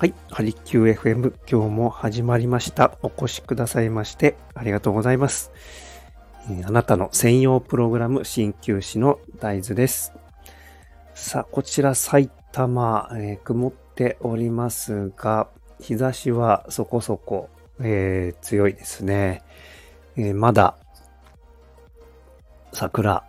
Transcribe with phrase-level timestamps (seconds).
[0.00, 0.14] はい。
[0.30, 2.96] ハリキュー FM、今日も始まりました。
[3.02, 5.50] お越しくださいまして、ありがとうございます。
[6.48, 10.12] え、あなたの専用プログラム、鍼灸師の大豆です。
[11.14, 15.48] さあ、こちら埼玉、えー、曇っておりますが、
[15.80, 17.48] 日差しはそこそこ、
[17.80, 19.42] えー、強いですね。
[20.16, 20.76] えまだ、
[22.72, 23.24] 桜、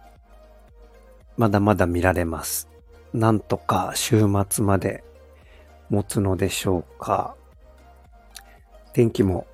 [1.35, 2.69] まだまだ見られます。
[3.11, 5.03] なんとか週末まで
[5.89, 7.35] 持つのでしょうか。
[8.93, 9.47] 天気も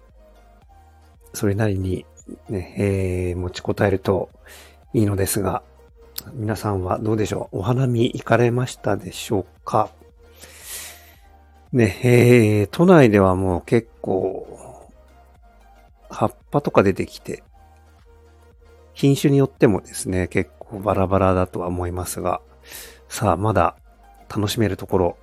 [1.33, 2.05] それなりに
[2.49, 4.29] ね、えー、持ちこたえると
[4.93, 5.63] いいのですが、
[6.33, 7.59] 皆さんはどうでしょう？
[7.59, 9.89] お花見行かれましたでしょうか？
[11.71, 14.87] ね、えー、都内ではもう結構、
[16.09, 17.43] 葉っぱとか出てきて、
[18.93, 22.39] 品種によってもですね、結構バラバラだとは思いますが、
[23.09, 23.75] さあ、まだ
[24.33, 25.17] 楽しめるところ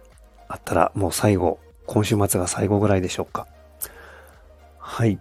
[0.52, 3.48] あったらもう最後、今週末が最後ぐらいでしょうか。
[4.78, 5.18] はい。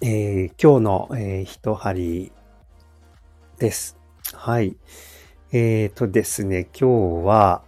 [0.00, 2.30] えー、今日の、えー、一針
[3.58, 3.98] です。
[4.32, 4.76] はい。
[5.50, 7.64] えーとですね、今日は、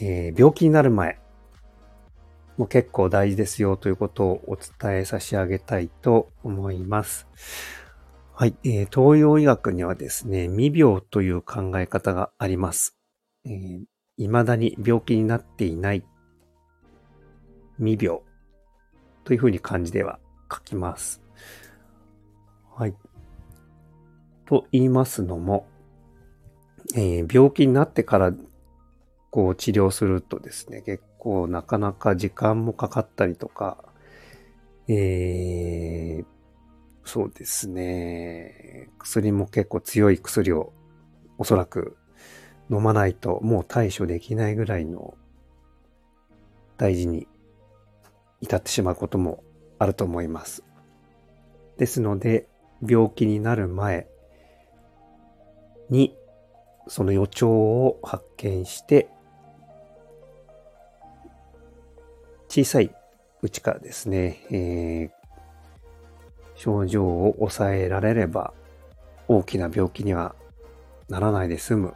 [0.00, 1.18] えー、病気になる前、
[2.56, 7.26] もう結構大事ですよということをお伝え差し上げたいと思います。
[8.32, 8.54] はい。
[8.62, 12.96] えー、東洋医学にはですね、未病という考え方があります。
[13.44, 13.80] えー、
[14.26, 16.04] 未だに病気になっていない
[17.78, 18.20] 未病
[19.24, 20.18] というふうに漢字では
[20.52, 21.22] 書きます。
[22.74, 22.94] はい。
[24.46, 25.66] と言いますのも、
[26.94, 28.32] えー、病気になってから
[29.30, 33.84] こう治療するとですね、結構なかなか時間もかかったりとか、
[34.88, 36.24] えー、
[37.04, 40.72] そうですね、薬も結構強い薬を
[41.38, 41.96] おそらく
[42.70, 45.14] 飲まないともう対処できないぐらいの
[46.76, 47.26] 大事に
[48.40, 49.42] 至ってしまうことも
[49.78, 50.62] あると思います。
[51.76, 52.46] ですので、
[52.86, 54.06] 病気になる前
[55.90, 56.16] に
[56.86, 59.08] その予兆を発見して、
[62.48, 62.94] 小さい
[63.42, 65.10] うちからですね、えー、
[66.56, 68.52] 症状を抑えられれば
[69.28, 70.34] 大きな病気には
[71.08, 71.94] ならないで済む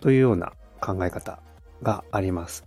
[0.00, 1.40] というような考え方
[1.82, 2.66] があります。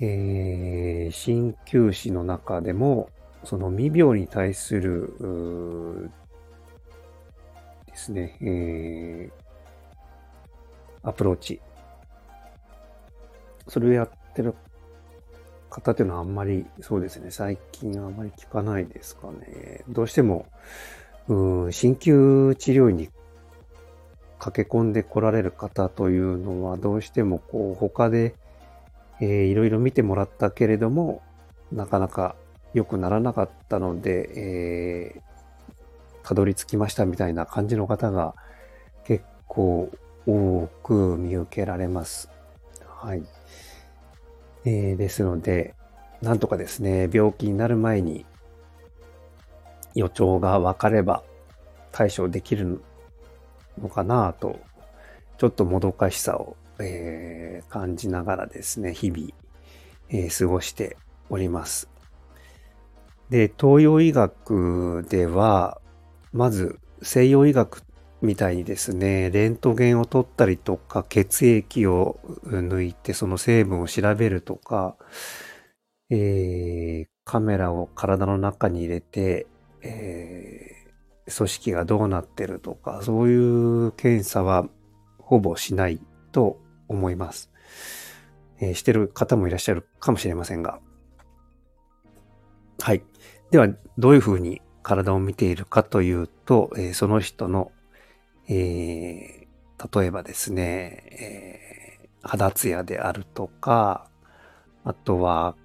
[0.00, 3.08] えー、鍼灸師の中でも、
[3.44, 6.10] その未病に対する、
[7.86, 11.60] ですね、えー、アプローチ。
[13.68, 14.54] それをやってる
[15.70, 19.84] 方っていうのはあんまり、そうですね、最近あんまり聞かないですかね。
[19.88, 20.46] どうしても、
[21.28, 23.10] うん、鍼灸治療に
[24.44, 28.34] 駆け込んで来られる方というのはどうしてもこう他で、
[29.18, 31.22] えー、いろいろ見てもらったけれども
[31.72, 32.36] なかなか
[32.74, 38.34] 良くならなかったので、えー、たどり着きましたみたいな感じの方が
[39.06, 39.90] 結構
[40.26, 42.28] 多く見受けられます。
[42.86, 43.22] はい。
[44.66, 45.74] えー、ですので、
[46.20, 48.26] なんとかですね、病気になる前に
[49.94, 51.22] 予兆が分かれば
[51.92, 52.82] 対処できる
[53.80, 54.60] のかなと、
[55.38, 59.28] ちょっともどかしさを、えー、感じながらですね、日々、
[60.08, 60.96] えー、過ごして
[61.30, 61.88] おります。
[63.30, 65.80] で、東洋医学では、
[66.32, 67.82] まず西洋医学
[68.22, 74.96] みたいにですね、レントゲンを取ったりとか、血液を抜いてその成分を調べるとか、
[76.10, 79.46] えー、カメラを体の中に入れて、
[79.82, 80.73] え
[81.34, 84.68] 組織がどうなってるとか、そういう検査は
[85.18, 86.00] ほぼしない
[86.32, 86.58] と
[86.88, 87.50] 思います。
[88.60, 90.80] えー、してる方もいらっしゃるかもしれませんが。
[92.80, 93.02] はい。
[93.50, 93.68] では、
[93.98, 97.72] どういうふうに体を見ているかというと、えー、その人の、
[98.48, 104.10] えー、例えばですね、えー、肌ツヤであるとか、
[104.84, 105.56] あとは、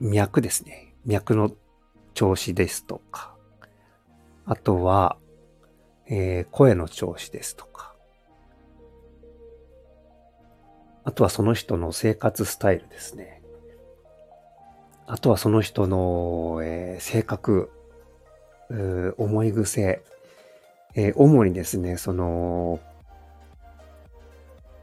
[0.00, 0.94] 脈ですね。
[1.04, 1.52] 脈の
[2.14, 3.31] 調子ですとか、
[4.44, 5.16] あとは、
[6.06, 7.94] えー、声の調子ですとか。
[11.04, 13.42] あとはその人の生活スタイルですね。
[15.06, 17.70] あとはその人の、えー、性格、
[19.18, 20.02] 思い癖、
[20.94, 22.80] えー、主にですね、その、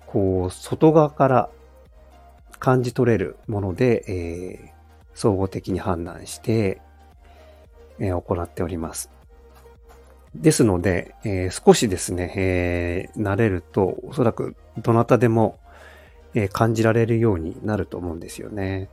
[0.08, 1.50] こう、外側から
[2.60, 4.72] 感じ取れるもので、えー、
[5.14, 6.82] 総合的に判断して、
[8.00, 9.10] えー、行っております。
[10.36, 15.60] ですので、えー、少しですね、えー、慣れると、おそらくどなたでも、
[16.34, 18.90] えー、感じられるようになると思うんですよね。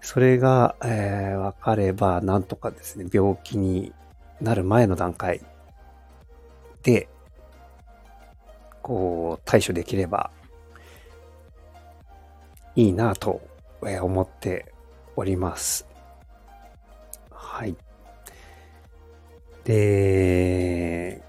[0.00, 3.92] それが、えー、分かれば、なんとかですね、病気に
[4.40, 5.40] なる前の段階
[6.82, 7.08] で、
[8.82, 10.30] こう、対処できれば
[12.76, 13.40] いいなと
[13.80, 14.74] 思って
[15.16, 15.86] おります。
[17.30, 17.76] はい。
[19.64, 21.22] で、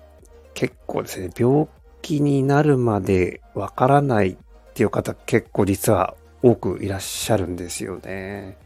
[0.53, 1.67] 結構ですね、病
[2.01, 4.37] 気になるまでわからないっ
[4.73, 8.57] ていう方結構実は多くいらっしゃるんですよね。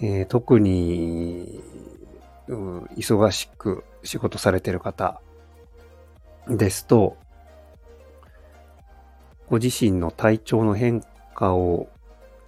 [0.00, 1.60] えー、特に、
[2.48, 5.20] うん、忙しく仕事されてる方
[6.48, 7.16] ですと、
[9.48, 11.02] ご自身の体調の変
[11.34, 11.88] 化を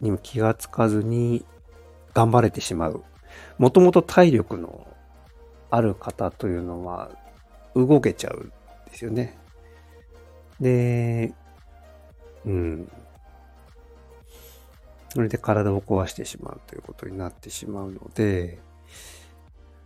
[0.01, 1.45] にも気がつかずに
[2.15, 3.05] 頑張れてしまう。
[3.59, 4.87] もともと体力の
[5.71, 7.11] ある方というのは
[7.75, 8.53] 動けちゃうん
[8.91, 9.39] ですよね。
[10.61, 11.33] で、
[12.45, 12.93] うん。
[15.11, 18.59] それで体を壊してしまうということになってしまうので、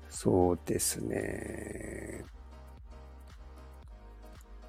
[0.09, 2.25] そうですね。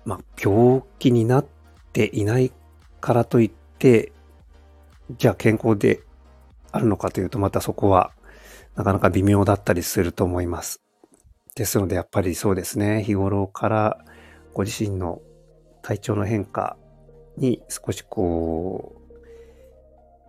[0.05, 1.45] まあ、病気になっ
[1.93, 2.51] ていない
[2.99, 4.11] からといって、
[5.17, 6.01] じゃあ健康で
[6.71, 8.11] あるのかというと、またそこは
[8.75, 10.81] なかなか微妙だったりすると思います。
[11.55, 14.05] ですので、やっぱりそうですね、日頃から
[14.53, 15.21] ご自身の
[15.81, 16.77] 体調の変化
[17.37, 19.03] に少しこう、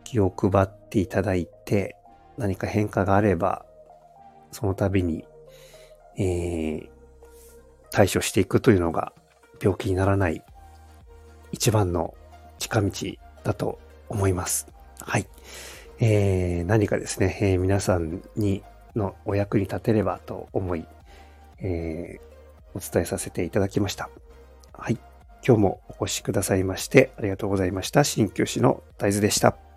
[0.04, 1.96] 気を配っていただいて、
[2.36, 3.64] 何か変化があれば、
[4.52, 5.24] その度に、
[6.16, 6.88] えー、
[7.90, 9.12] 対処していくというのが
[9.60, 10.44] 病気にならない
[11.50, 12.14] 一番の
[12.58, 12.90] 近道
[13.44, 13.78] だと
[14.08, 14.68] 思います。
[15.00, 15.26] はい。
[16.00, 18.62] えー、何かですね、えー、皆さんに
[18.96, 20.86] のお役に立てればと思い、
[21.60, 24.10] えー、お伝えさせていただきました。
[24.72, 24.98] はい。
[25.46, 28.02] 今日もお越しくださいましてありがとうございました。
[28.02, 29.73] 鍼灸師の大豆でした。